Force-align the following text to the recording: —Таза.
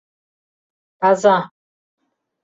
—Таза. 0.99 1.37